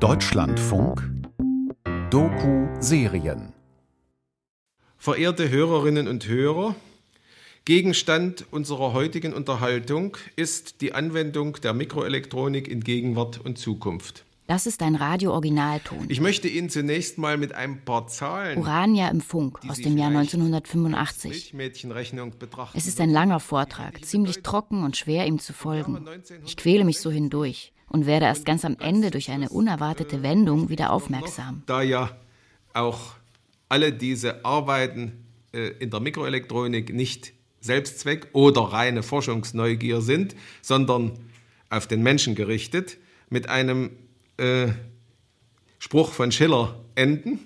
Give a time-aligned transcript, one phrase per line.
[0.00, 1.10] Deutschlandfunk
[2.10, 3.52] Doku-Serien
[4.96, 6.76] Verehrte Hörerinnen und Hörer,
[7.64, 14.24] Gegenstand unserer heutigen Unterhaltung ist die Anwendung der Mikroelektronik in Gegenwart und Zukunft.
[14.46, 16.06] Das ist ein Radio-Originalton.
[16.08, 18.56] Ich möchte Ihnen zunächst mal mit ein paar Zahlen.
[18.56, 21.54] Urania im Funk aus dem Jahr 1985.
[22.74, 26.06] Es ist ein langer Vortrag, ziemlich trocken und schwer ihm zu folgen.
[26.46, 30.68] Ich quäle mich so hindurch und werde erst ganz am Ende durch eine unerwartete Wendung
[30.68, 31.62] wieder aufmerksam.
[31.66, 32.10] Da ja
[32.74, 33.14] auch
[33.68, 41.18] alle diese Arbeiten äh, in der Mikroelektronik nicht Selbstzweck oder reine Forschungsneugier sind, sondern
[41.70, 42.98] auf den Menschen gerichtet,
[43.30, 43.90] mit einem
[44.38, 44.68] äh,
[45.78, 47.40] Spruch von Schiller enden,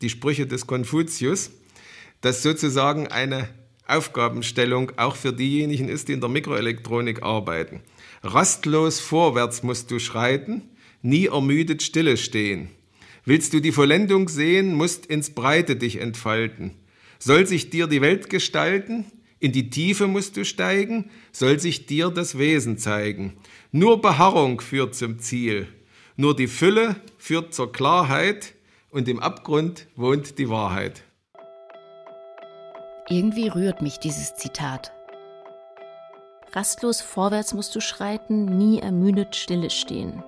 [0.00, 1.50] die Sprüche des Konfuzius,
[2.20, 3.48] das sozusagen eine
[3.88, 7.80] Aufgabenstellung auch für diejenigen ist, die in der Mikroelektronik arbeiten.
[8.22, 10.62] Rastlos vorwärts musst du schreiten,
[11.02, 12.70] nie ermüdet stille stehen.
[13.24, 16.72] Willst du die Vollendung sehen, musst ins Breite dich entfalten.
[17.18, 19.04] Soll sich dir die Welt gestalten,
[19.40, 23.34] in die Tiefe musst du steigen, soll sich dir das Wesen zeigen.
[23.70, 25.68] Nur Beharrung führt zum Ziel.
[26.16, 28.54] Nur die Fülle führt zur Klarheit
[28.90, 31.04] und im Abgrund wohnt die Wahrheit.
[33.10, 34.92] Irgendwie rührt mich dieses Zitat.
[36.52, 40.22] Rastlos vorwärts musst du schreiten, nie ermüdet stille stehen.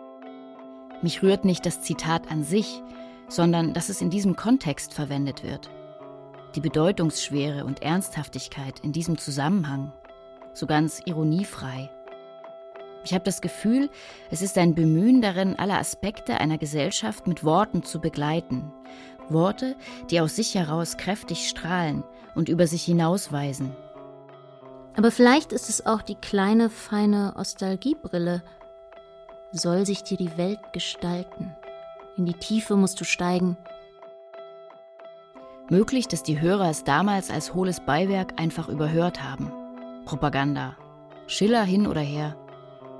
[1.02, 2.82] Mich rührt nicht das Zitat an sich,
[3.28, 5.68] sondern dass es in diesem Kontext verwendet wird.
[6.54, 9.92] Die Bedeutungsschwere und Ernsthaftigkeit in diesem Zusammenhang,
[10.54, 11.90] so ganz ironiefrei.
[13.04, 13.90] Ich habe das Gefühl,
[14.30, 18.72] es ist ein Bemühen darin, alle Aspekte einer Gesellschaft mit Worten zu begleiten.
[19.32, 19.76] Worte,
[20.10, 23.74] die aus sich heraus kräftig strahlen und über sich hinausweisen.
[24.96, 28.42] Aber vielleicht ist es auch die kleine, feine Nostalgiebrille.
[29.52, 31.54] Soll sich dir die Welt gestalten?
[32.16, 33.56] In die Tiefe musst du steigen.
[35.70, 39.52] Möglich, dass die Hörer es damals als hohles Beiwerk einfach überhört haben.
[40.04, 40.76] Propaganda.
[41.28, 42.36] Schiller hin oder her.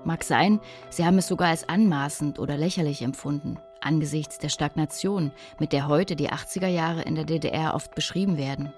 [0.04, 5.72] Mag sein, sie haben es sogar als anmaßend oder lächerlich empfunden, angesichts der Stagnation, mit
[5.72, 8.72] der heute die 80er Jahre in der DDR oft beschrieben werden.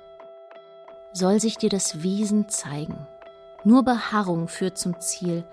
[1.12, 3.06] Soll sich dir das Wesen zeigen.
[3.64, 5.44] Nur Beharrung führt zum Ziel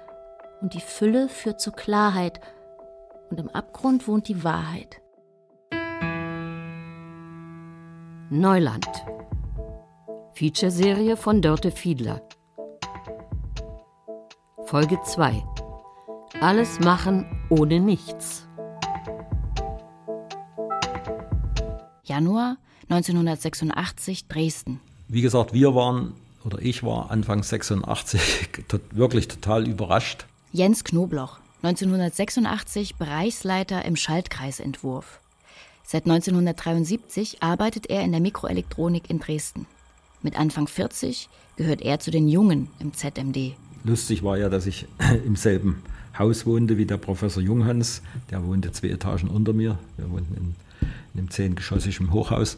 [0.61, 2.39] und die Fülle führt zur Klarheit
[3.29, 5.01] und im Abgrund wohnt die Wahrheit.
[8.29, 8.87] Neuland.
[10.33, 12.21] Featureserie von Dörte Fiedler.
[14.65, 15.43] Folge 2
[16.41, 18.48] alles machen ohne nichts.
[22.19, 22.57] Januar
[22.89, 24.81] 1986 Dresden.
[25.07, 26.11] Wie gesagt, wir waren
[26.43, 28.49] oder ich war Anfang 86
[28.91, 30.25] wirklich total überrascht.
[30.51, 35.21] Jens Knobloch, 1986 Bereichsleiter im Schaltkreisentwurf.
[35.85, 39.65] Seit 1973 arbeitet er in der Mikroelektronik in Dresden.
[40.21, 43.53] Mit Anfang 40 gehört er zu den Jungen im ZMD.
[43.85, 44.87] Lustig war ja, dass ich
[45.25, 45.81] im selben
[46.17, 48.01] Haus wohnte wie der Professor Junghans.
[48.29, 49.79] Der wohnte zwei Etagen unter mir.
[49.95, 50.55] Wir wohnten in,
[51.13, 52.57] in einem zehngeschossigen Hochhaus.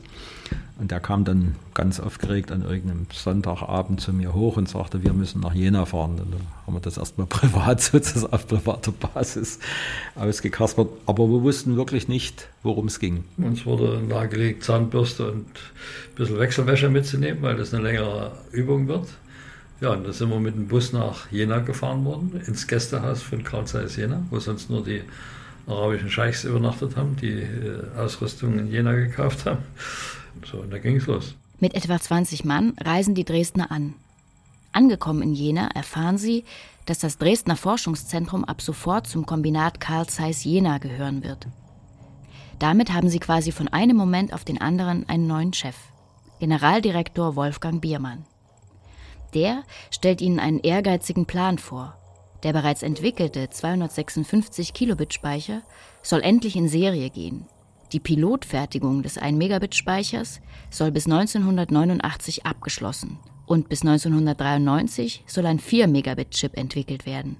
[0.77, 5.13] Und der kam dann ganz aufgeregt an irgendeinem Sonntagabend zu mir hoch und sagte, wir
[5.13, 6.19] müssen nach Jena fahren.
[6.19, 9.59] Und dann haben wir das erstmal privat, sozusagen auf privater Basis
[10.15, 10.89] ausgekaspert.
[11.05, 13.23] Aber wir wussten wirklich nicht, worum es ging.
[13.37, 19.07] Uns wurde nahegelegt, Zahnbürste und ein bisschen Wechselwäsche mitzunehmen, weil das eine längere Übung wird.
[19.81, 23.43] Ja, und da sind wir mit dem Bus nach Jena gefahren worden, ins Gästehaus von
[23.43, 25.01] Karl Zeiss Jena, wo sonst nur die
[25.67, 29.63] arabischen Scheichs übernachtet haben, die äh, Ausrüstung in Jena gekauft haben.
[30.49, 31.35] So, und da ging es los.
[31.59, 33.93] Mit etwa 20 Mann reisen die Dresdner an.
[34.71, 36.45] Angekommen in Jena erfahren sie,
[36.85, 41.47] dass das Dresdner Forschungszentrum ab sofort zum Kombinat Karl Zeiss Jena gehören wird.
[42.59, 45.75] Damit haben sie quasi von einem Moment auf den anderen einen neuen Chef,
[46.39, 48.25] Generaldirektor Wolfgang Biermann.
[49.33, 51.97] Der stellt ihnen einen ehrgeizigen Plan vor.
[52.43, 55.61] Der bereits entwickelte 256 Kilobit Speicher
[56.01, 57.45] soll endlich in Serie gehen.
[57.91, 60.39] Die Pilotfertigung des 1 Megabit Speichers
[60.69, 67.37] soll bis 1989 abgeschlossen und bis 1993 soll ein 4 Megabit Chip entwickelt werden.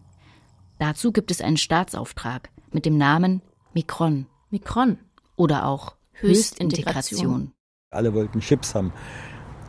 [0.78, 3.42] Dazu gibt es einen Staatsauftrag mit dem Namen
[3.74, 4.25] Mikron.
[4.50, 4.98] Mikron.
[5.38, 7.54] Oder auch Höchstintegration.
[7.90, 8.92] Alle wollten Chips haben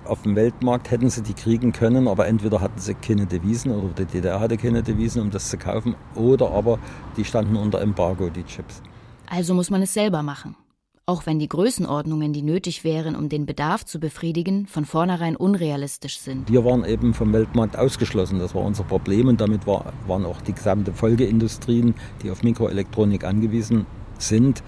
[0.04, 3.94] auf dem Weltmarkt hätten sie die kriegen können, aber entweder hatten sie keine Devisen oder
[3.94, 6.78] die DDR hatte keine Devisen, um das zu kaufen, oder aber
[7.16, 8.82] die standen unter Embargo, die Chips.
[9.28, 10.56] Also muss man es selber machen.
[11.04, 16.18] Auch wenn die Größenordnungen, die nötig wären, um den Bedarf zu befriedigen, von vornherein unrealistisch
[16.18, 16.48] sind.
[16.48, 20.40] Wir waren eben vom Weltmarkt ausgeschlossen, das war unser Problem und damit war, waren auch
[20.42, 23.86] die gesamte Folgeindustrien, die auf Mikroelektronik angewiesen
[24.18, 24.62] sind,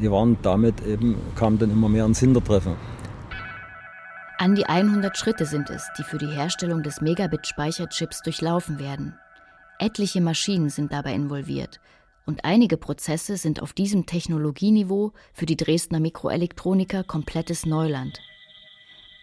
[0.00, 2.74] die waren damit eben, kamen dann immer mehr ins Hintertreffen.
[4.36, 9.16] An die 100 Schritte sind es, die für die Herstellung des Megabit-Speicherchips durchlaufen werden.
[9.78, 11.80] Etliche Maschinen sind dabei involviert
[12.26, 18.20] und einige Prozesse sind auf diesem Technologieniveau für die Dresdner Mikroelektroniker komplettes Neuland.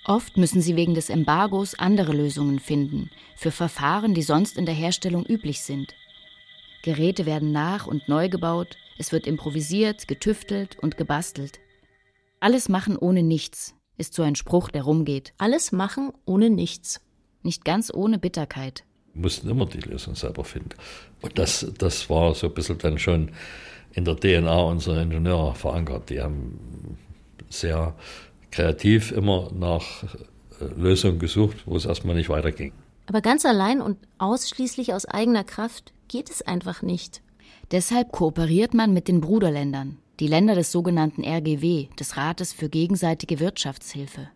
[0.05, 4.75] Oft müssen sie wegen des Embargos andere Lösungen finden für Verfahren, die sonst in der
[4.75, 5.93] Herstellung üblich sind.
[6.83, 11.59] Geräte werden nach und neu gebaut, es wird improvisiert, getüftelt und gebastelt.
[12.39, 15.33] Alles machen ohne nichts ist so ein Spruch, der rumgeht.
[15.37, 16.99] Alles machen ohne nichts.
[17.43, 18.83] Nicht ganz ohne Bitterkeit.
[19.13, 20.71] Wir mussten immer die Lösung selber finden.
[21.21, 23.31] Und das, das war so ein bisschen dann schon
[23.93, 26.09] in der DNA unserer Ingenieure verankert.
[26.09, 26.97] Die haben
[27.49, 27.95] sehr
[28.49, 32.73] kreativ immer nach äh, Lösungen gesucht, wo es erstmal nicht weiterging.
[33.05, 37.21] Aber ganz allein und ausschließlich aus eigener Kraft geht es einfach nicht.
[37.71, 43.39] Deshalb kooperiert man mit den Bruderländern, die Länder des sogenannten RGW, des Rates für gegenseitige
[43.39, 44.29] Wirtschaftshilfe.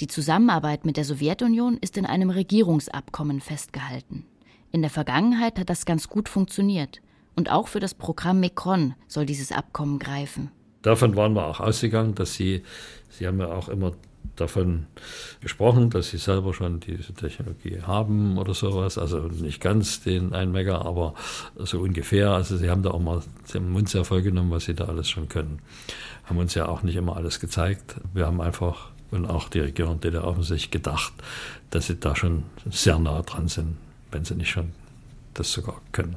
[0.00, 4.24] Die Zusammenarbeit mit der Sowjetunion ist in einem Regierungsabkommen festgehalten.
[4.70, 7.02] In der Vergangenheit hat das ganz gut funktioniert.
[7.36, 10.50] Und auch für das Programm Mekron soll dieses Abkommen greifen.
[10.80, 12.62] Davon waren wir auch ausgegangen, dass Sie,
[13.10, 13.92] Sie haben ja auch immer
[14.36, 14.86] davon
[15.40, 18.98] gesprochen, dass sie selber schon diese Technologie haben oder sowas.
[18.98, 21.14] Also nicht ganz den 1 Mega, aber
[21.56, 22.30] so ungefähr.
[22.30, 23.22] Also sie haben da auch mal
[23.52, 25.60] den Mund sehr voll genommen, was sie da alles schon können.
[26.24, 27.96] Haben uns ja auch nicht immer alles gezeigt.
[28.14, 31.12] Wir haben einfach, und auch die Regierung DDR offensichtlich gedacht,
[31.70, 33.76] dass sie da schon sehr nah dran sind,
[34.10, 34.72] wenn sie nicht schon
[35.34, 36.16] das sogar können.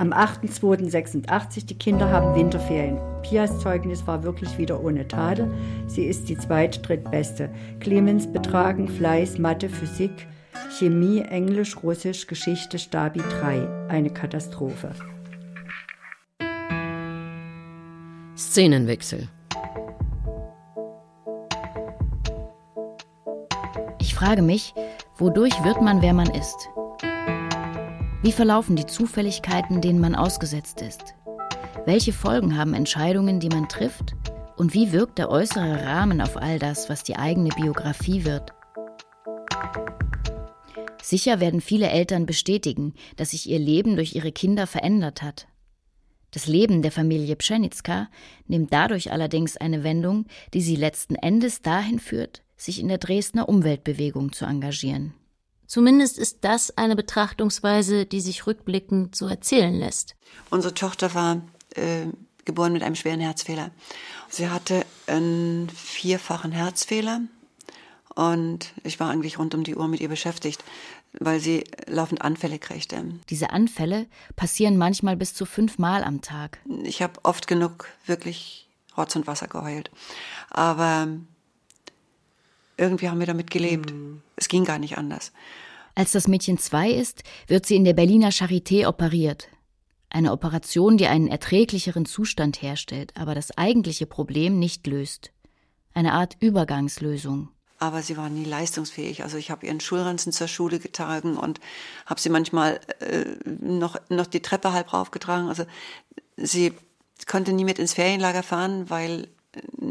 [0.00, 2.96] Am 8.2.86, die Kinder haben Winterferien.
[3.20, 5.52] Pias Zeugnis war wirklich wieder ohne Tadel.
[5.88, 7.50] Sie ist die zweit drittbeste.
[7.80, 10.26] Clemens Betragen, Fleiß, Mathe, Physik,
[10.78, 13.88] Chemie, Englisch, Russisch, Geschichte, Stabi 3.
[13.90, 14.92] Eine Katastrophe.
[18.38, 19.28] Szenenwechsel.
[23.98, 24.72] Ich frage mich,
[25.18, 26.70] wodurch wird man, wer man ist?
[28.22, 31.14] Wie verlaufen die Zufälligkeiten, denen man ausgesetzt ist?
[31.86, 34.14] Welche Folgen haben Entscheidungen, die man trifft?
[34.58, 38.52] Und wie wirkt der äußere Rahmen auf all das, was die eigene Biografie wird?
[41.02, 45.48] Sicher werden viele Eltern bestätigen, dass sich ihr Leben durch ihre Kinder verändert hat.
[46.30, 48.08] Das Leben der Familie Pschenitzka
[48.46, 53.48] nimmt dadurch allerdings eine Wendung, die sie letzten Endes dahin führt, sich in der Dresdner
[53.48, 55.14] Umweltbewegung zu engagieren.
[55.70, 60.16] Zumindest ist das eine Betrachtungsweise, die sich rückblickend so erzählen lässt.
[60.50, 61.42] Unsere Tochter war
[61.76, 62.06] äh,
[62.44, 63.70] geboren mit einem schweren Herzfehler.
[64.28, 67.20] Sie hatte einen vierfachen Herzfehler
[68.16, 70.64] und ich war eigentlich rund um die Uhr mit ihr beschäftigt,
[71.12, 73.04] weil sie laufend Anfälle kriegte.
[73.28, 76.58] Diese Anfälle passieren manchmal bis zu fünfmal am Tag.
[76.82, 79.92] Ich habe oft genug wirklich Rotz und Wasser geheult.
[80.50, 81.06] Aber
[82.76, 83.92] irgendwie haben wir damit gelebt.
[83.92, 84.22] Mhm.
[84.50, 85.32] Ging gar nicht anders.
[85.94, 89.48] Als das Mädchen zwei ist, wird sie in der Berliner Charité operiert.
[90.10, 95.30] Eine Operation, die einen erträglicheren Zustand herstellt, aber das eigentliche Problem nicht löst.
[95.94, 97.48] Eine Art Übergangslösung.
[97.78, 99.22] Aber sie war nie leistungsfähig.
[99.22, 101.60] Also ich habe ihren Schulranzen zur Schule getragen und
[102.06, 105.48] habe sie manchmal äh, noch, noch die Treppe halb raufgetragen.
[105.48, 105.64] Also
[106.36, 106.72] sie
[107.26, 109.28] konnte nie mit ins Ferienlager fahren, weil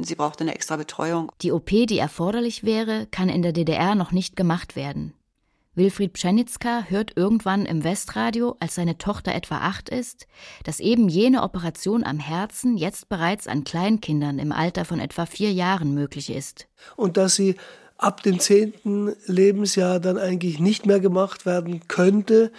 [0.01, 1.31] sie brauchte eine extra Betreuung.
[1.41, 5.13] Die OP, die erforderlich wäre, kann in der DDR noch nicht gemacht werden.
[5.75, 10.27] Wilfried Pschenitzka hört irgendwann im Westradio, als seine Tochter etwa acht ist,
[10.65, 15.53] dass eben jene Operation am Herzen jetzt bereits an Kleinkindern im Alter von etwa vier
[15.53, 16.67] Jahren möglich ist.
[16.97, 17.55] Und dass sie
[17.97, 22.51] ab dem zehnten Lebensjahr dann eigentlich nicht mehr gemacht werden könnte,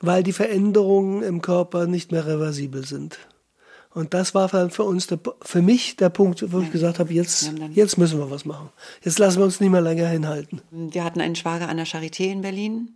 [0.00, 3.18] weil die Veränderungen im Körper nicht mehr reversibel sind.
[3.94, 7.52] Und das war für uns, der, für mich der Punkt, wo ich gesagt habe, jetzt,
[7.74, 8.70] jetzt müssen wir was machen.
[9.02, 10.60] Jetzt lassen wir uns nicht mehr länger hinhalten.
[10.72, 12.92] Wir hatten einen Schwager an der Charité in Berlin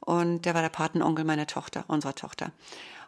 [0.00, 2.52] und der war der Patenonkel meiner Tochter, unserer Tochter.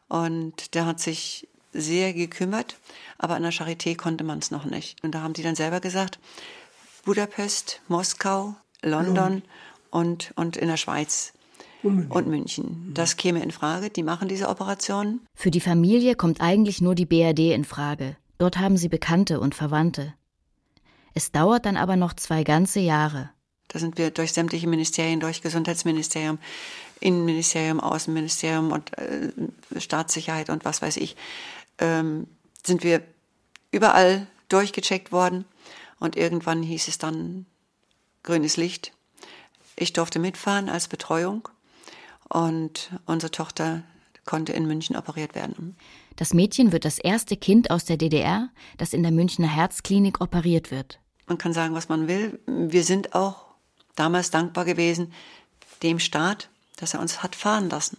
[0.09, 2.77] Und der hat sich sehr gekümmert,
[3.17, 5.03] aber an der Charité konnte man es noch nicht.
[5.03, 6.19] Und da haben die dann selber gesagt,
[7.07, 9.43] Budapest, Moskau, London ja.
[9.91, 11.33] und, und in der Schweiz
[11.83, 12.13] und München.
[12.13, 12.91] und München.
[12.95, 13.91] Das käme in Frage.
[13.91, 15.21] Die machen diese Operationen.
[15.35, 18.17] Für die Familie kommt eigentlich nur die BRD in Frage.
[18.39, 20.15] Dort haben sie Bekannte und Verwandte.
[21.15, 23.31] Es dauert dann aber noch zwei ganze Jahre.
[23.69, 26.39] Da sind wir durch sämtliche Ministerien, durch Gesundheitsministerium,
[27.01, 29.33] Innenministerium, Außenministerium und äh,
[29.79, 31.17] Staatssicherheit und was weiß ich,
[31.79, 32.27] ähm,
[32.65, 33.03] sind wir
[33.71, 35.45] überall durchgecheckt worden.
[35.99, 37.47] Und irgendwann hieß es dann
[38.23, 38.93] grünes Licht.
[39.77, 41.49] Ich durfte mitfahren als Betreuung
[42.33, 43.83] und unsere Tochter
[44.25, 45.77] konnte in München operiert werden.
[46.17, 48.49] Das Mädchen wird das erste Kind aus der DDR,
[48.79, 50.99] das in der Münchner Herzklinik operiert wird.
[51.27, 52.41] Man kann sagen, was man will.
[52.47, 53.47] Wir sind auch
[53.97, 55.13] damals dankbar gewesen
[55.83, 57.99] dem Staat, dass er uns hat fahren lassen.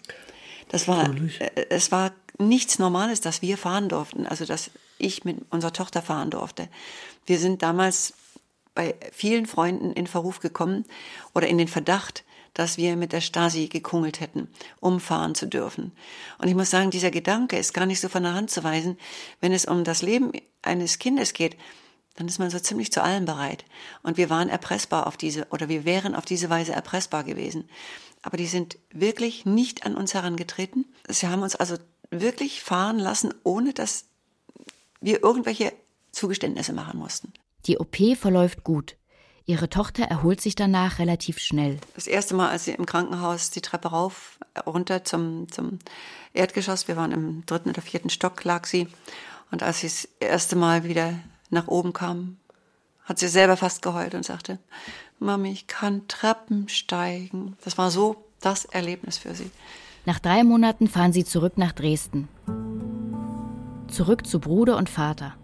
[0.69, 5.37] Das war, äh, es war nichts Normales, dass wir fahren durften, also dass ich mit
[5.51, 6.69] unserer Tochter fahren durfte.
[7.25, 8.13] Wir sind damals
[8.73, 10.85] bei vielen Freunden in Verruf gekommen
[11.33, 14.47] oder in den Verdacht, dass wir mit der Stasi gekungelt hätten,
[14.79, 15.91] um fahren zu dürfen.
[16.37, 18.97] Und ich muss sagen, dieser Gedanke ist gar nicht so von der Hand zu weisen.
[19.41, 20.31] Wenn es um das Leben
[20.61, 21.57] eines Kindes geht,
[22.15, 23.65] dann ist man so ziemlich zu allem bereit.
[24.03, 27.67] Und wir waren erpressbar auf diese, oder wir wären auf diese Weise erpressbar gewesen.
[28.21, 30.85] Aber die sind wirklich nicht an uns herangetreten.
[31.09, 31.77] Sie haben uns also
[32.11, 34.05] wirklich fahren lassen, ohne dass
[35.01, 35.73] wir irgendwelche
[36.11, 37.33] Zugeständnisse machen mussten.
[37.65, 38.95] Die OP verläuft gut.
[39.45, 41.77] Ihre Tochter erholt sich danach relativ schnell.
[41.95, 45.79] Das erste Mal, als sie im Krankenhaus die Treppe rauf, runter zum, zum
[46.33, 48.87] Erdgeschoss, wir waren im dritten oder vierten Stock, lag sie.
[49.51, 51.13] Und als sie das erste Mal wieder
[51.49, 52.37] nach oben kam,
[53.03, 54.59] hat sie selber fast geheult und sagte,
[55.19, 57.57] Mami, ich kann Treppen steigen.
[57.65, 59.51] Das war so das Erlebnis für sie.
[60.05, 62.29] Nach drei Monaten fahren sie zurück nach Dresden.
[63.89, 65.35] Zurück zu Bruder und Vater.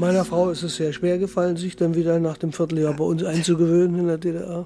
[0.00, 3.22] Meiner Frau ist es sehr schwer gefallen, sich dann wieder nach dem Vierteljahr bei uns
[3.22, 4.64] einzugewöhnen in der DDR.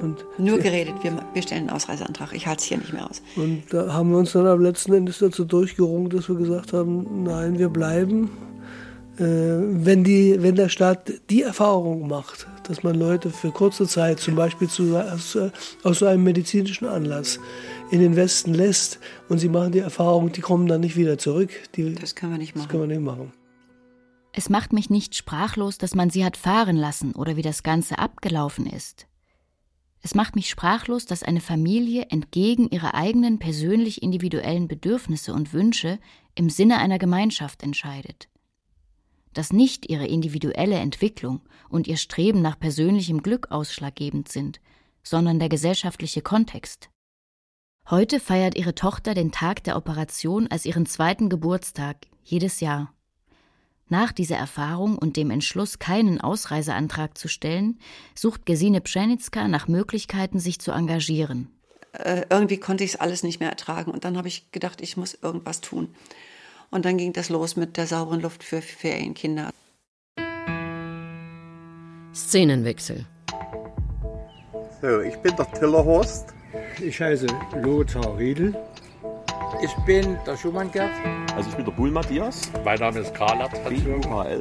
[0.00, 2.32] Und nur geredet, wir, wir stellen einen Ausreiseantrag.
[2.32, 3.20] Ich halte es hier nicht mehr aus.
[3.36, 7.24] Und da haben wir uns dann am letzten Endes dazu durchgerungen, dass wir gesagt haben,
[7.24, 8.30] nein, wir bleiben.
[9.18, 14.20] Äh, wenn, die, wenn der Staat die Erfahrung macht, dass man Leute für kurze Zeit,
[14.20, 15.36] zum Beispiel zu, aus,
[15.82, 17.40] aus so einem medizinischen Anlass,
[17.90, 21.50] in den Westen lässt und sie machen die Erfahrung, die kommen dann nicht wieder zurück.
[21.76, 22.64] Die, das können wir nicht machen.
[22.64, 23.32] Das können wir nicht machen.
[24.38, 27.98] Es macht mich nicht sprachlos, dass man sie hat fahren lassen oder wie das Ganze
[27.98, 29.06] abgelaufen ist.
[30.02, 35.98] Es macht mich sprachlos, dass eine Familie entgegen ihrer eigenen persönlich individuellen Bedürfnisse und Wünsche
[36.34, 38.28] im Sinne einer Gemeinschaft entscheidet.
[39.32, 41.40] Dass nicht ihre individuelle Entwicklung
[41.70, 44.60] und ihr Streben nach persönlichem Glück ausschlaggebend sind,
[45.02, 46.90] sondern der gesellschaftliche Kontext.
[47.88, 52.92] Heute feiert ihre Tochter den Tag der Operation als ihren zweiten Geburtstag jedes Jahr.
[53.88, 57.78] Nach dieser Erfahrung und dem Entschluss, keinen Ausreiseantrag zu stellen,
[58.16, 61.48] sucht Gesine Pschenitzka nach Möglichkeiten, sich zu engagieren.
[61.92, 64.96] Äh, irgendwie konnte ich es alles nicht mehr ertragen und dann habe ich gedacht, ich
[64.96, 65.94] muss irgendwas tun.
[66.70, 69.50] Und dann ging das los mit der sauberen Luft für Ferienkinder.
[72.12, 73.06] Szenenwechsel.
[74.82, 76.34] So, ich bin der Tillerhorst.
[76.82, 77.28] Ich heiße
[77.62, 78.54] Lothar Riedel.
[79.62, 80.90] Ich bin der Schumann Gerd.
[81.34, 82.50] Also ich bin der Bull Matthias.
[82.64, 83.38] Mein Name ist Karl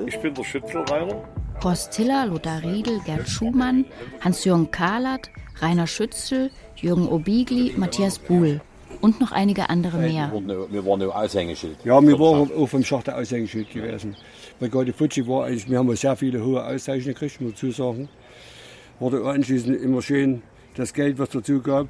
[0.07, 1.23] Ich bin der Schützelreiter.
[1.63, 3.85] Horst Tiller, Lothar Riedel, Gerd Schumann,
[4.21, 5.29] Hans-Jürgen Kahlert,
[5.61, 8.59] Rainer Schützel, Jürgen Obigli, Matthias Buhl
[9.01, 10.31] und noch einige andere mehr.
[10.69, 11.77] Wir waren auf Aushängeschild.
[11.85, 14.15] Ja, wir waren auf dem Schacht der Aushängeschild gewesen.
[14.59, 18.09] Brigade Fuji war eigentlich, wir haben sehr viele hohe Auszeichnungen gekriegt, muss ich sagen.
[18.99, 20.41] Wurde anschließend immer schön
[20.75, 21.87] das Geld, was dazu gab,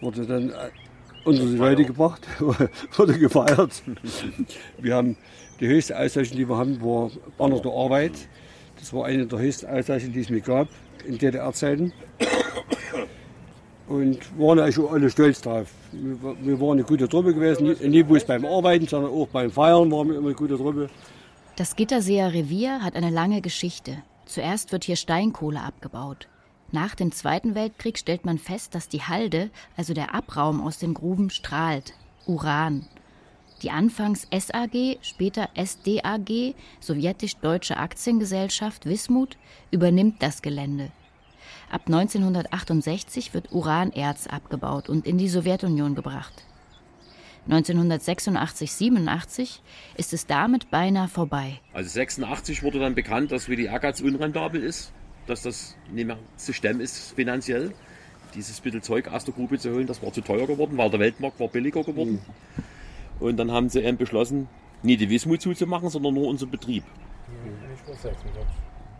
[0.00, 0.52] wurde dann
[1.30, 2.26] unter die Leute gebracht,
[2.96, 3.82] wurde gefeiert.
[4.78, 5.16] Wir haben
[5.60, 8.12] die höchste Auszeichnung, die wir haben, war Banner der Arbeit.
[8.78, 10.68] Das war eine der höchsten Auszeichnungen, die es mir gab
[11.06, 11.92] in DDR-Zeiten.
[13.88, 15.68] Und waren eigentlich alle stolz drauf.
[15.92, 20.08] Wir, waren eine gute Truppe gewesen, nicht bloß beim Arbeiten, sondern auch beim Feiern waren
[20.08, 20.88] wir immer eine gute Truppe.
[21.56, 24.02] Das Gitterseer Revier hat eine lange Geschichte.
[24.26, 26.28] Zuerst wird hier Steinkohle abgebaut.
[26.72, 30.94] Nach dem Zweiten Weltkrieg stellt man fest, dass die Halde, also der Abraum aus den
[30.94, 31.94] Gruben, strahlt.
[32.26, 32.86] Uran.
[33.62, 39.36] Die anfangs SAG, später SDAG, Sowjetisch-Deutsche Aktiengesellschaft Wismut,
[39.72, 40.92] übernimmt das Gelände.
[41.70, 46.44] Ab 1968 wird Uranerz abgebaut und in die Sowjetunion gebracht.
[47.48, 49.58] 1986-87
[49.96, 51.58] ist es damit beinahe vorbei.
[51.72, 54.92] Also 86 wurde dann bekannt, dass WDR-Gas unrentabel ist
[55.30, 57.72] dass das nicht mehr zu stemmen ist finanziell.
[58.34, 61.00] Dieses bisschen Zeug aus der Grube zu holen, das war zu teuer geworden, weil der
[61.00, 62.20] Weltmarkt war billiger geworden.
[63.18, 63.24] Mhm.
[63.26, 64.48] Und dann haben sie eben beschlossen,
[64.82, 66.84] nicht die Wismut zuzumachen, sondern nur unseren Betrieb.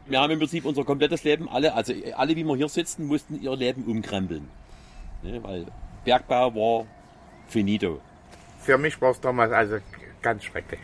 [0.06, 3.40] Wir haben im Prinzip unser komplettes Leben, alle, also alle, wie wir hier sitzen, mussten
[3.40, 4.48] ihr Leben umkrempeln.
[5.22, 5.66] Ne, weil
[6.04, 6.86] Bergbau war
[7.46, 8.00] finito.
[8.60, 9.78] Für mich war es damals also
[10.22, 10.80] ganz schrecklich.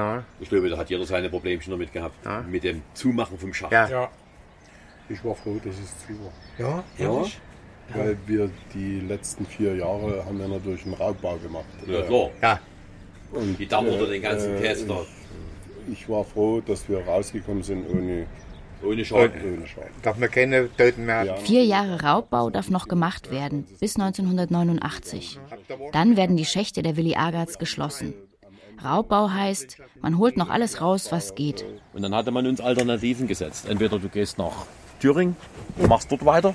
[0.00, 0.24] Ja.
[0.40, 2.24] Ich glaube, da hat jeder seine Problemchen damit gehabt.
[2.24, 2.42] Ja.
[2.42, 3.72] Mit dem Zumachen vom Schacht.
[3.72, 3.88] Ja.
[3.88, 4.08] ja.
[5.08, 6.32] Ich war froh, dass es zu war.
[6.58, 7.26] Ja, ja.
[7.94, 11.64] Weil wir die letzten vier Jahre haben wir natürlich einen Raubbau gemacht.
[11.86, 12.30] Ja, klar.
[12.40, 12.60] Ja.
[13.32, 15.00] Und, Die Damm oder den ganzen äh, Käse da.
[15.90, 18.26] Ich war froh, dass wir rausgekommen sind ohne,
[18.82, 19.58] ohne Schaden.
[19.58, 19.90] Ohne Schaden.
[20.02, 21.44] Darf man keine Toten mehr haben.
[21.44, 25.38] Vier Jahre Raubbau darf noch gemacht werden, bis 1989.
[25.92, 28.14] Dann werden die Schächte der Willi Agatz geschlossen.
[28.82, 31.64] Raubbau heißt, man holt noch alles raus, was geht.
[31.92, 33.68] Und dann hatte man uns Alternativen gesetzt.
[33.68, 34.66] Entweder du gehst nach
[35.00, 35.36] Thüringen
[35.76, 36.54] und machst dort weiter.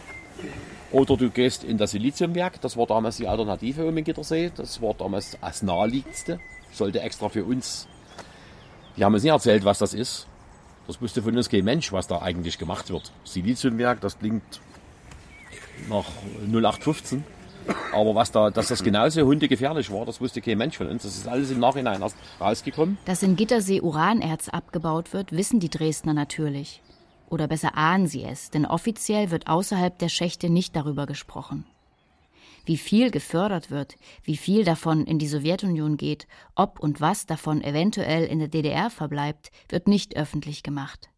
[0.92, 2.62] Oder du gehst in das Siliziumwerk.
[2.62, 4.52] Das war damals die Alternative um den Gittersee.
[4.56, 6.40] Das war damals das naheliegendste.
[6.72, 7.88] Sollte extra für uns.
[8.98, 10.28] Die haben uns nicht erzählt, was das ist.
[10.88, 13.12] Das wusste von uns kein Mensch, was da eigentlich gemacht wird.
[13.24, 14.62] Siliziumwerk, das klingt
[15.90, 16.06] nach
[16.48, 17.24] 0815.
[17.94, 21.04] Aber was da, dass das genauso hundegefährlich war, das wusste kein Mensch von uns.
[21.04, 22.98] Das ist alles im Nachhinein erst rausgekommen.
[23.06, 26.82] Dass in Gittersee Uranerz abgebaut wird, wissen die Dresdner natürlich.
[27.30, 31.66] Oder besser ahnen sie es, denn offiziell wird außerhalb der Schächte nicht darüber gesprochen.
[32.66, 37.64] Wie viel gefördert wird, wie viel davon in die Sowjetunion geht, ob und was davon
[37.64, 41.10] eventuell in der DDR verbleibt, wird nicht öffentlich gemacht.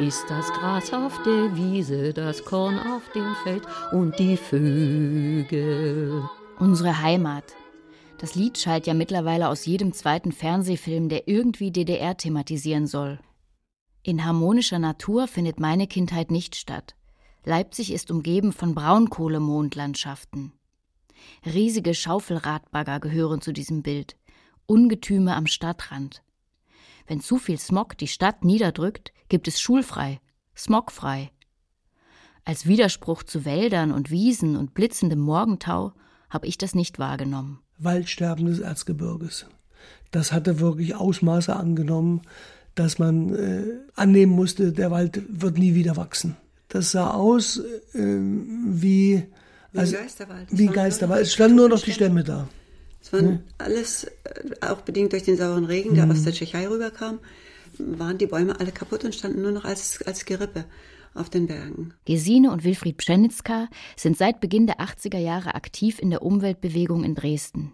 [0.00, 6.22] Ist das Gras auf der Wiese, das Korn auf dem Feld und die Vögel.
[6.60, 7.56] Unsere Heimat.
[8.18, 13.18] Das Lied schallt ja mittlerweile aus jedem zweiten Fernsehfilm, der irgendwie DDR thematisieren soll.
[14.04, 16.94] In harmonischer Natur findet meine Kindheit nicht statt.
[17.44, 20.52] Leipzig ist umgeben von Braunkohlemondlandschaften.
[21.44, 24.16] Riesige Schaufelradbagger gehören zu diesem Bild.
[24.66, 26.22] Ungetüme am Stadtrand.
[27.08, 30.20] Wenn zu viel Smog die Stadt niederdrückt, gibt es schulfrei,
[30.54, 31.30] smogfrei.
[32.44, 35.92] Als Widerspruch zu Wäldern und Wiesen und blitzendem Morgentau
[36.28, 37.60] habe ich das nicht wahrgenommen.
[37.78, 39.46] Waldsterben des Erzgebirges.
[40.10, 42.22] Das hatte wirklich Ausmaße angenommen,
[42.74, 46.36] dass man äh, annehmen musste, der Wald wird nie wieder wachsen.
[46.68, 47.58] Das sah aus
[47.94, 49.24] äh, wie,
[49.72, 50.48] Wie also, Geisterwald.
[50.50, 51.22] Wie Geisterwald.
[51.22, 52.48] Es standen nur noch die Stämme da.
[53.08, 53.38] Es waren Hm?
[53.56, 54.10] alles, äh,
[54.60, 56.12] auch bedingt durch den sauren Regen, der Mhm.
[56.12, 57.20] aus der Tschechei rüberkam,
[57.78, 60.66] waren die Bäume alle kaputt und standen nur noch als, als Gerippe
[61.14, 61.94] auf den Bergen.
[62.04, 67.14] Gesine und Wilfried Pschenitzka sind seit Beginn der 80er Jahre aktiv in der Umweltbewegung in
[67.14, 67.72] Dresden.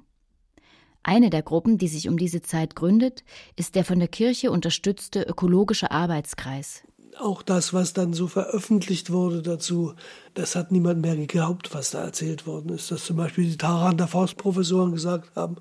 [1.02, 3.24] Eine der Gruppen, die sich um diese Zeit gründet,
[3.56, 6.82] ist der von der Kirche unterstützte Ökologische Arbeitskreis.
[7.18, 9.94] Auch das, was dann so veröffentlicht wurde dazu,
[10.34, 12.90] das hat niemand mehr geglaubt, was da erzählt worden ist.
[12.90, 15.56] Dass zum Beispiel die Taraner Forstprofessoren gesagt haben,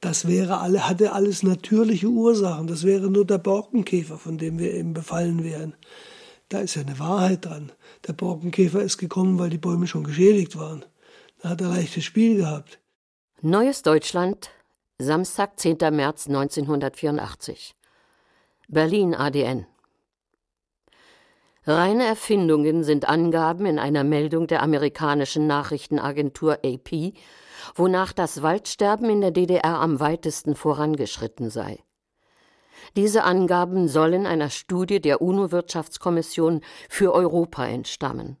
[0.00, 2.66] das wäre alle, hatte alles natürliche Ursachen.
[2.66, 5.74] Das wäre nur der Borkenkäfer, von dem wir eben befallen wären.
[6.48, 7.72] Da ist ja eine Wahrheit dran.
[8.06, 10.84] Der Borkenkäfer ist gekommen, weil die Bäume schon geschädigt waren.
[11.40, 12.80] Da hat er leichtes Spiel gehabt.
[13.42, 14.50] Neues Deutschland,
[14.98, 15.76] Samstag, 10.
[15.92, 17.74] März 1984.
[18.68, 19.66] Berlin ADN.
[21.68, 27.12] Reine Erfindungen sind Angaben in einer Meldung der amerikanischen Nachrichtenagentur AP,
[27.74, 31.82] wonach das Waldsterben in der DDR am weitesten vorangeschritten sei.
[32.94, 38.36] Diese Angaben sollen einer Studie der UNO-Wirtschaftskommission für Europa entstammen.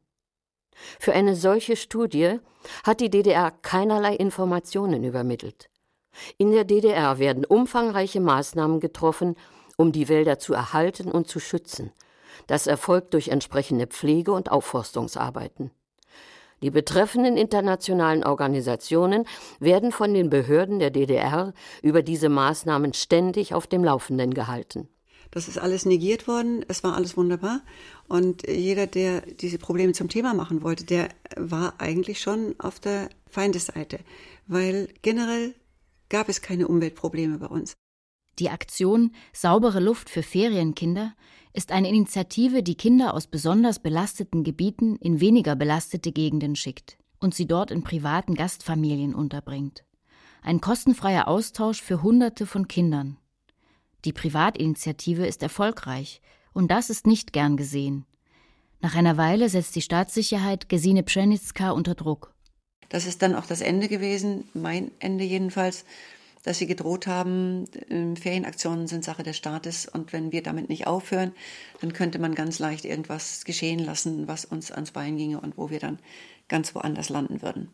[1.00, 2.38] Für eine solche Studie
[2.84, 5.68] hat die DDR keinerlei Informationen übermittelt.
[6.38, 9.34] In der DDR werden umfangreiche Maßnahmen getroffen,
[9.76, 11.92] um die Wälder zu erhalten und zu schützen.
[12.46, 15.70] Das erfolgt durch entsprechende Pflege- und Aufforstungsarbeiten.
[16.62, 19.24] Die betreffenden internationalen Organisationen
[19.60, 24.88] werden von den Behörden der DDR über diese Maßnahmen ständig auf dem Laufenden gehalten.
[25.30, 27.60] Das ist alles negiert worden, es war alles wunderbar.
[28.08, 33.10] Und jeder, der diese Probleme zum Thema machen wollte, der war eigentlich schon auf der
[33.28, 33.98] Feindesseite,
[34.46, 35.54] weil generell
[36.08, 37.74] gab es keine Umweltprobleme bei uns.
[38.38, 41.14] Die Aktion Saubere Luft für Ferienkinder
[41.56, 47.34] ist eine Initiative, die Kinder aus besonders belasteten Gebieten in weniger belastete Gegenden schickt und
[47.34, 49.82] sie dort in privaten Gastfamilien unterbringt.
[50.42, 53.16] Ein kostenfreier Austausch für Hunderte von Kindern.
[54.04, 56.20] Die Privatinitiative ist erfolgreich
[56.52, 58.04] und das ist nicht gern gesehen.
[58.80, 62.34] Nach einer Weile setzt die Staatssicherheit Gesine Pschenitzka unter Druck.
[62.90, 65.86] Das ist dann auch das Ende gewesen, mein Ende jedenfalls,
[66.46, 70.86] dass sie gedroht haben, ähm, Ferienaktionen sind Sache des Staates und wenn wir damit nicht
[70.86, 71.32] aufhören,
[71.80, 75.70] dann könnte man ganz leicht irgendwas geschehen lassen, was uns ans Bein ginge und wo
[75.70, 75.98] wir dann
[76.48, 77.68] ganz woanders landen würden.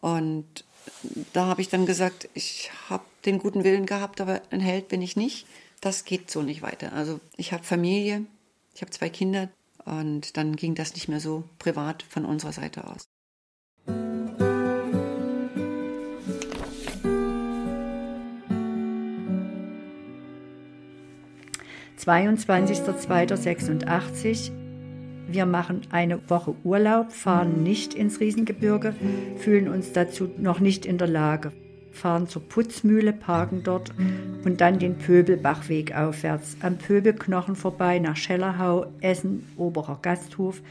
[0.00, 0.64] Und
[1.34, 5.02] da habe ich dann gesagt, ich habe den guten Willen gehabt, aber ein Held bin
[5.02, 5.46] ich nicht.
[5.82, 6.94] Das geht so nicht weiter.
[6.94, 8.24] Also ich habe Familie,
[8.74, 9.50] ich habe zwei Kinder
[9.84, 13.09] und dann ging das nicht mehr so privat von unserer Seite aus.
[22.00, 24.50] 22.02.86.
[25.28, 28.94] Wir machen eine Woche Urlaub, fahren nicht ins Riesengebirge,
[29.36, 31.52] fühlen uns dazu noch nicht in der Lage,
[31.92, 33.92] fahren zur Putzmühle, parken dort
[34.44, 40.62] und dann den Pöbelbachweg aufwärts, am Pöbelknochen vorbei nach Schellerhau, Essen, Oberer Gasthof,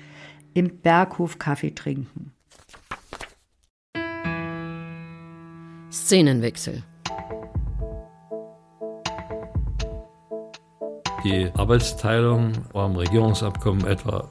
[0.53, 2.33] im Berghof Kaffee trinken.
[5.91, 6.83] Szenenwechsel.
[11.23, 14.29] Die Arbeitsteilung war im Regierungsabkommen etwa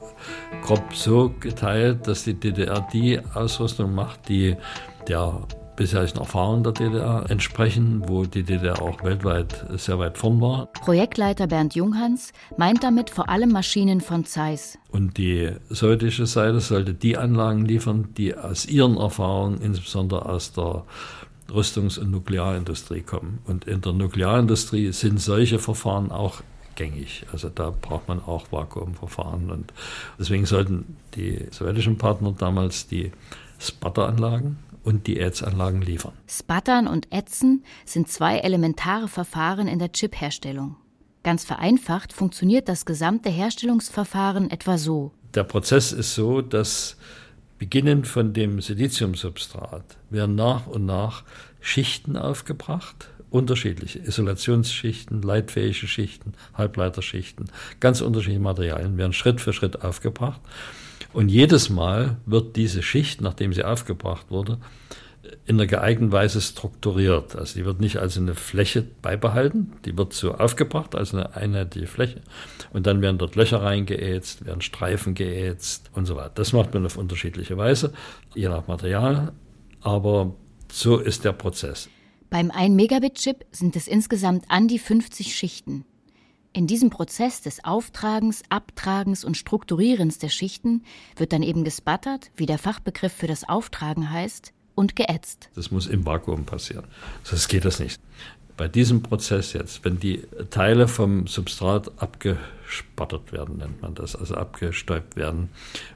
[0.63, 4.55] grob so geteilt, dass die DDR die Ausrüstung macht, die
[5.07, 5.41] der
[5.75, 10.65] bisherigen Erfahrungen der DDR entsprechen, wo die DDR auch weltweit sehr weit vorn war.
[10.73, 14.77] Projektleiter Bernd Junghans meint damit vor allem Maschinen von Zeiss.
[14.91, 20.83] Und die sowjetische Seite sollte die Anlagen liefern, die aus ihren Erfahrungen, insbesondere aus der
[21.49, 23.39] Rüstungs- und Nuklearindustrie kommen.
[23.45, 26.41] Und in der Nuklearindustrie sind solche Verfahren auch
[26.79, 27.25] gängig.
[27.31, 29.51] Also da braucht man auch Vakuumverfahren.
[29.51, 29.73] Und
[30.17, 33.11] deswegen sollten die sowjetischen Partner damals die
[33.59, 36.13] Sputter-Anlagen und die Ätzanlagen liefern.
[36.27, 40.77] Sputtern und Ätzen sind zwei elementare Verfahren in der Chipherstellung.
[41.21, 45.11] Ganz vereinfacht funktioniert das gesamte Herstellungsverfahren etwa so.
[45.33, 46.95] Der Prozess ist so, dass
[47.57, 51.25] beginnend von dem Siliziumsubstrat werden nach und nach
[51.59, 60.41] Schichten aufgebracht unterschiedliche Isolationsschichten, leitfähige Schichten, Halbleiterschichten, ganz unterschiedliche Materialien werden Schritt für Schritt aufgebracht.
[61.13, 64.59] Und jedes Mal wird diese Schicht, nachdem sie aufgebracht wurde,
[65.45, 67.35] in einer geeigneten Weise strukturiert.
[67.35, 71.87] Also die wird nicht als eine Fläche beibehalten, die wird so aufgebracht als eine einheitliche
[71.87, 72.21] Fläche.
[72.71, 76.31] Und dann werden dort Löcher reingeätzt, werden Streifen geätzt und so weiter.
[76.35, 77.93] Das macht man auf unterschiedliche Weise,
[78.35, 79.33] je nach Material.
[79.81, 80.35] Aber
[80.71, 81.89] so ist der Prozess.
[82.29, 85.83] Beim 1-Megabit-Chip sind es insgesamt an die 50 Schichten.
[86.53, 90.83] In diesem Prozess des Auftragens, Abtragens und Strukturierens der Schichten
[91.15, 95.49] wird dann eben gesputtert, wie der Fachbegriff für das Auftragen heißt, und geätzt.
[95.55, 96.85] Das muss im Vakuum passieren.
[97.23, 97.99] Sonst geht das nicht.
[98.59, 100.19] Bei diesem Prozess jetzt, wenn die
[100.49, 105.47] Teile vom Substrat abgespattert werden, nennt man das, also abgestäubt werden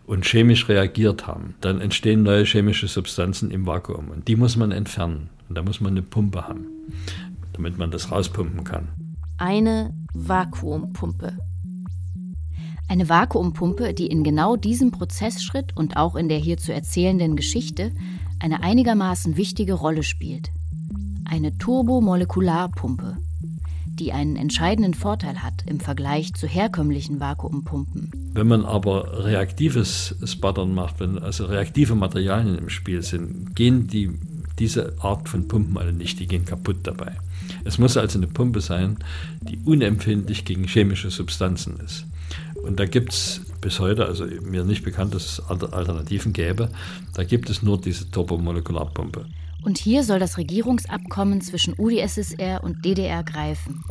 [0.07, 4.71] und chemisch reagiert haben, dann entstehen neue chemische Substanzen im Vakuum und die muss man
[4.71, 5.29] entfernen.
[5.49, 6.67] Und da muss man eine Pumpe haben,
[7.51, 8.87] damit man das rauspumpen kann.
[9.37, 11.37] Eine Vakuumpumpe.
[12.87, 17.91] Eine Vakuumpumpe, die in genau diesem Prozessschritt und auch in der hier zu erzählenden Geschichte
[18.39, 20.49] eine einigermaßen wichtige Rolle spielt.
[21.25, 23.17] Eine Turbomolekularpumpe,
[23.85, 28.11] die einen entscheidenden Vorteil hat im Vergleich zu herkömmlichen Vakuumpumpen.
[28.33, 34.11] Wenn man aber reaktives Sputtern macht, wenn also reaktive Materialien im Spiel sind, gehen die
[34.59, 37.15] diese Art von Pumpen alle nicht, die gehen kaputt dabei.
[37.63, 38.97] Es muss also eine Pumpe sein,
[39.41, 42.05] die unempfindlich gegen chemische Substanzen ist.
[42.63, 46.69] Und da gibt es bis heute, also mir nicht bekannt, dass es Alternativen gäbe,
[47.13, 49.25] da gibt es nur diese Turbomolekularpumpe.
[49.63, 53.83] Und hier soll das Regierungsabkommen zwischen UdSSR und DDR greifen.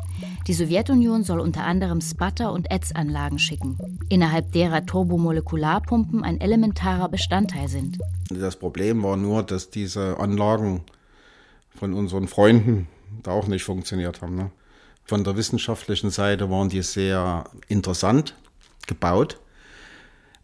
[0.46, 7.68] Die Sowjetunion soll unter anderem Sputter- und Ätzanlagen schicken, innerhalb derer Turbomolekularpumpen ein elementarer Bestandteil
[7.68, 7.98] sind.
[8.30, 10.82] Das Problem war nur, dass diese Anlagen
[11.74, 12.88] von unseren Freunden
[13.22, 14.36] da auch nicht funktioniert haben.
[14.36, 14.50] Ne?
[15.04, 18.34] Von der wissenschaftlichen Seite waren die sehr interessant
[18.86, 19.38] gebaut.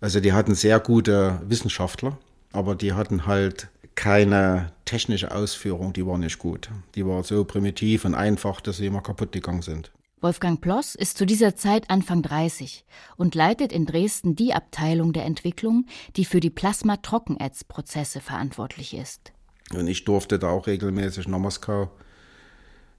[0.00, 2.18] Also die hatten sehr gute Wissenschaftler,
[2.52, 6.70] aber die hatten halt keine technische Ausführung, die war nicht gut.
[6.94, 9.92] Die war so primitiv und einfach, dass sie immer kaputt gegangen sind.
[10.20, 12.84] Wolfgang Ploss ist zu dieser Zeit Anfang 30
[13.16, 19.32] und leitet in Dresden die Abteilung der Entwicklung, die für die Plasma-Trockenätzprozesse verantwortlich ist.
[19.74, 21.90] Und ich durfte da auch regelmäßig nach Moskau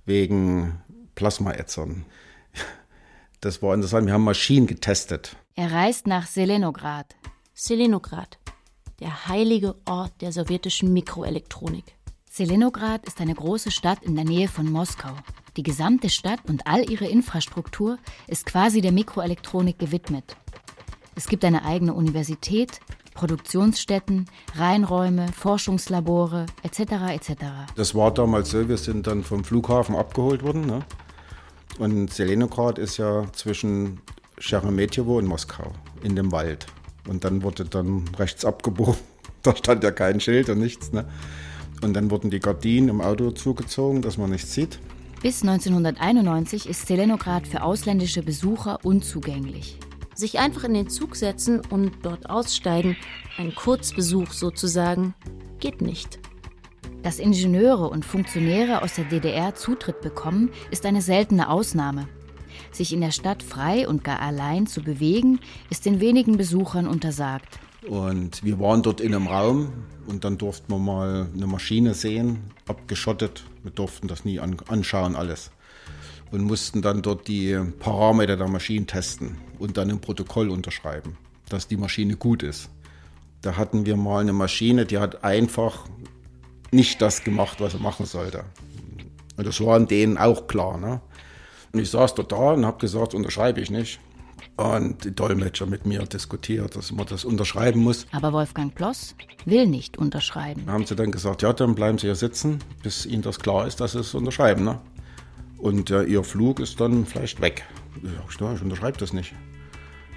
[0.05, 0.79] wegen
[1.15, 2.05] Plasmaätzern.
[3.41, 4.05] Das war interessant.
[4.05, 5.37] Wir haben Maschinen getestet.
[5.55, 7.15] Er reist nach Selenograd.
[7.53, 8.37] Selenograd
[8.99, 11.95] der heilige Ort der sowjetischen Mikroelektronik.
[12.29, 15.13] Selenograd ist eine große Stadt in der Nähe von Moskau.
[15.57, 20.37] Die gesamte Stadt und all ihre Infrastruktur ist quasi der Mikroelektronik gewidmet.
[21.15, 22.79] Es gibt eine eigene Universität,
[23.13, 26.79] Produktionsstätten, Reinräume, Forschungslabore etc.
[27.11, 27.31] etc.
[27.75, 30.65] Das war damals so, wir sind dann vom Flughafen abgeholt worden.
[30.65, 30.85] Ne?
[31.79, 33.99] Und Selenograd ist ja zwischen
[34.37, 36.67] Sheremetyevo und Moskau in dem Wald.
[37.09, 38.95] Und dann wurde dann rechts abgebogen.
[39.41, 40.91] Da stand ja kein Schild und nichts.
[40.91, 41.05] Ne?
[41.81, 44.79] Und dann wurden die Gardinen im Auto zugezogen, dass man nichts sieht.
[45.21, 49.77] Bis 1991 ist Selenograd für ausländische Besucher unzugänglich.
[50.13, 52.97] Sich einfach in den Zug setzen und dort aussteigen,
[53.37, 55.13] ein Kurzbesuch sozusagen,
[55.61, 56.19] geht nicht.
[57.01, 62.09] Dass Ingenieure und Funktionäre aus der DDR Zutritt bekommen, ist eine seltene Ausnahme.
[62.71, 67.59] Sich in der Stadt frei und gar allein zu bewegen, ist den wenigen Besuchern untersagt.
[67.87, 69.71] Und wir waren dort in einem Raum
[70.05, 73.43] und dann durften wir mal eine Maschine sehen, abgeschottet.
[73.63, 75.51] Wir durften das nie an, anschauen, alles.
[76.31, 81.67] Und mussten dann dort die Parameter der Maschine testen und dann im Protokoll unterschreiben, dass
[81.67, 82.69] die Maschine gut ist.
[83.41, 85.85] Da hatten wir mal eine Maschine, die hat einfach
[86.71, 88.43] nicht das gemacht, was er machen sollte.
[89.37, 90.77] Und das war an denen auch klar.
[90.77, 91.01] Ne?
[91.71, 93.99] Und ich saß dort da und habe gesagt, unterschreibe ich nicht.
[94.55, 98.05] Und die Dolmetscher mit mir diskutiert, dass man das unterschreiben muss.
[98.11, 100.63] Aber Wolfgang Ploss will nicht unterschreiben.
[100.65, 103.67] Da haben sie dann gesagt, ja, dann bleiben Sie hier sitzen, bis Ihnen das klar
[103.67, 104.65] ist, dass Sie es unterschreiben.
[104.65, 104.79] Ne?
[105.57, 107.65] Und äh, Ihr Flug ist dann vielleicht weg.
[108.03, 109.33] Ich, sag, ich unterschreibe das nicht.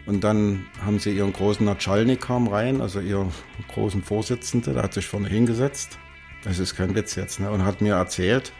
[0.07, 3.31] Und dann haben sie ihren großen Natschalnik kam rein, also ihren
[3.73, 5.99] großen Vorsitzenden, der hat sich vorne hingesetzt.
[6.43, 7.51] Das ist kein Witz jetzt, ne?
[7.51, 8.53] Und hat mir erzählt,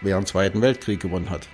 [0.00, 1.48] wer den Zweiten Weltkrieg gewonnen hat.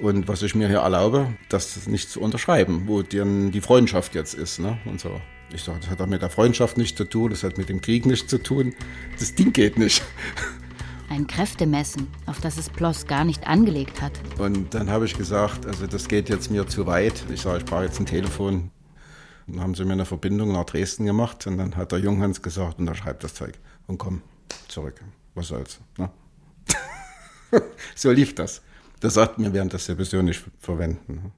[0.00, 4.34] Und was ich mir hier erlaube, das nicht zu unterschreiben, wo die, die Freundschaft jetzt
[4.34, 4.78] ist, ne?
[4.86, 5.20] Und so.
[5.52, 7.80] Ich sage, das hat auch mit der Freundschaft nichts zu tun, das hat mit dem
[7.80, 8.72] Krieg nichts zu tun.
[9.18, 10.02] Das Ding geht nicht.
[11.08, 14.12] Ein Kräftemessen, auf das es Ploss gar nicht angelegt hat.
[14.38, 17.24] Und dann habe ich gesagt, also das geht jetzt mir zu weit.
[17.32, 18.70] Ich sage, ich brauche jetzt ein Telefon.
[19.48, 22.78] Dann haben sie mir eine Verbindung nach Dresden gemacht und dann hat der Junghans gesagt,
[22.78, 23.58] unterschreib das Zeug
[23.88, 24.22] und komm
[24.68, 25.00] zurück.
[25.34, 25.80] Was soll's.
[25.98, 26.10] Ne?
[27.96, 28.62] so lief das.
[29.00, 31.14] Das sagt mir während das sowieso nicht verwenden.
[31.14, 31.32] Ne?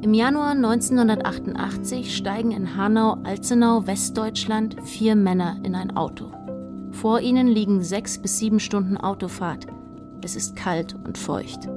[0.00, 6.32] Im Januar 1988 steigen in Hanau-Alzenau, Westdeutschland, vier Männer in ein Auto.
[6.92, 9.66] Vor ihnen liegen sechs bis sieben Stunden Autofahrt.
[10.24, 11.68] Es ist kalt und feucht.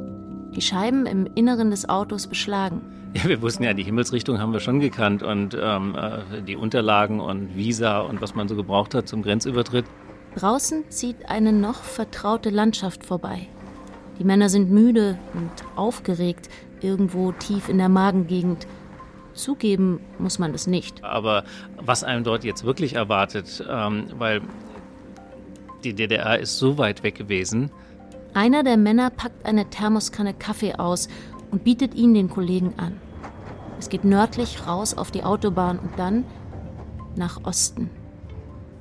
[0.55, 2.81] Die Scheiben im Inneren des Autos beschlagen.
[3.13, 7.19] Ja, wir wussten ja, die Himmelsrichtung haben wir schon gekannt und ähm, äh, die Unterlagen
[7.19, 9.85] und Visa und was man so gebraucht hat zum Grenzübertritt.
[10.35, 13.47] Draußen zieht eine noch vertraute Landschaft vorbei.
[14.17, 18.67] Die Männer sind müde und aufgeregt, irgendwo tief in der Magengegend.
[19.33, 21.03] Zugeben muss man das nicht.
[21.03, 21.43] Aber
[21.77, 24.41] was einem dort jetzt wirklich erwartet, ähm, weil
[25.83, 27.71] die DDR ist so weit weg gewesen.
[28.33, 31.09] Einer der Männer packt eine Thermoskanne Kaffee aus
[31.51, 32.99] und bietet ihn den Kollegen an.
[33.77, 36.23] Es geht nördlich raus auf die Autobahn und dann
[37.17, 37.89] nach Osten.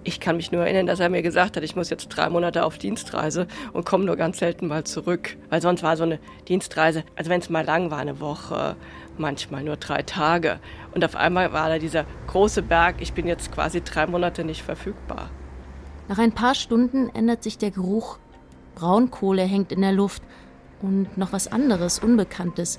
[0.04, 2.64] Ich kann mich nur erinnern, dass er mir gesagt hat, ich muss jetzt drei Monate
[2.64, 5.36] auf Dienstreise und komme nur ganz selten mal zurück.
[5.50, 8.76] Weil sonst war so eine Dienstreise, also wenn es mal lang war, eine Woche,
[9.18, 10.60] manchmal nur drei Tage.
[10.94, 14.62] Und auf einmal war da dieser große Berg, ich bin jetzt quasi drei Monate nicht
[14.62, 15.28] verfügbar.
[16.08, 18.18] Nach ein paar Stunden ändert sich der Geruch.
[18.74, 20.22] Braunkohle hängt in der Luft
[20.82, 22.78] und noch was anderes, Unbekanntes.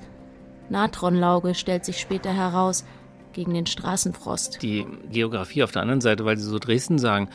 [0.69, 2.85] Natronlauge stellt sich später heraus
[3.33, 4.61] gegen den Straßenfrost.
[4.61, 7.29] Die Geografie auf der anderen Seite, weil Sie so Dresden sagen,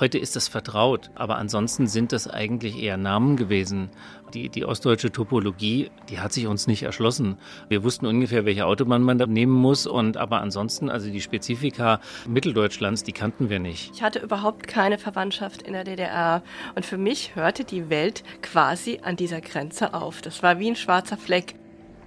[0.00, 3.90] heute ist das vertraut, aber ansonsten sind das eigentlich eher Namen gewesen.
[4.34, 7.36] Die, die ostdeutsche Topologie, die hat sich uns nicht erschlossen.
[7.68, 12.00] Wir wussten ungefähr, welche Autobahn man da nehmen muss, und aber ansonsten, also die Spezifika
[12.26, 13.92] Mitteldeutschlands, die kannten wir nicht.
[13.94, 16.42] Ich hatte überhaupt keine Verwandtschaft in der DDR
[16.74, 20.22] und für mich hörte die Welt quasi an dieser Grenze auf.
[20.22, 21.54] Das war wie ein schwarzer Fleck.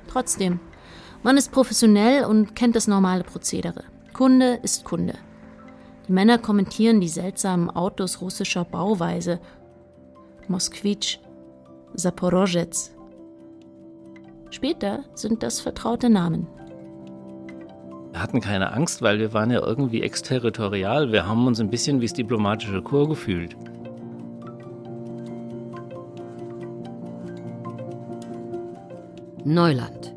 [0.07, 0.59] Trotzdem,
[1.21, 3.83] man ist professionell und kennt das normale Prozedere.
[4.13, 5.15] Kunde ist Kunde.
[6.07, 9.39] Die Männer kommentieren die seltsamen Autos russischer Bauweise.
[10.47, 11.17] Moskwitsch,
[11.97, 12.95] Saporozhets.
[14.49, 16.47] Später sind das vertraute Namen.
[18.11, 21.11] Wir hatten keine Angst, weil wir waren ja irgendwie exterritorial.
[21.11, 23.57] Wir haben uns ein bisschen wie das diplomatische Chor gefühlt.
[29.43, 30.15] Neuland.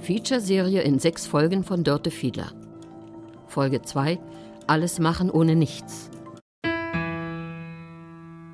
[0.00, 2.52] Feature-Serie in sechs Folgen von Dörte Fiedler.
[3.46, 4.18] Folge 2
[4.66, 6.10] Alles machen ohne nichts.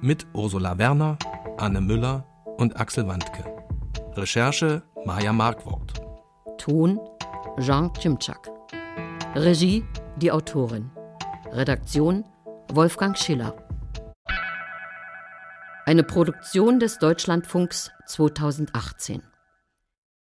[0.03, 1.19] Mit Ursula Werner,
[1.61, 2.25] Anne Müller
[2.57, 3.44] und Axel Wandke.
[4.14, 6.01] Recherche Maja Markwort.
[6.57, 6.99] Ton
[7.59, 8.51] Jean Cimczak.
[9.35, 9.85] Regie
[10.16, 10.90] die Autorin.
[11.53, 12.25] Redaktion
[12.73, 13.55] Wolfgang Schiller.
[15.85, 19.23] Eine Produktion des Deutschlandfunks 2018.